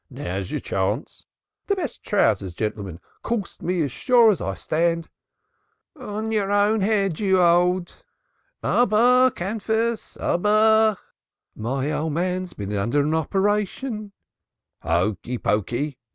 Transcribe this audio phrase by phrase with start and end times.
[0.09, 1.27] "Now's your chance"
[1.67, 2.99] "The best trousers, gentlemen.
[3.21, 5.09] Corst me as sure as I stand"
[5.95, 8.03] "On your own head, you old"
[8.63, 9.59] "Arbah Kanfus
[10.17, 10.17] (four fringes)!
[10.19, 10.97] Arbah"
[11.67, 14.11] "My old man's been under an operation"
[14.81, 15.99] "Hokey Pokey!